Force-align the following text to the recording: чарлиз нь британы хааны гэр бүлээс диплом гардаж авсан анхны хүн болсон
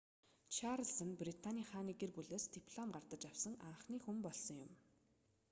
чарлиз 0.55 0.97
нь 1.07 1.17
британы 1.21 1.61
хааны 1.69 1.93
гэр 1.99 2.11
бүлээс 2.15 2.45
диплом 2.55 2.89
гардаж 2.95 3.21
авсан 3.31 3.55
анхны 3.69 3.97
хүн 4.03 4.17
болсон 4.25 4.59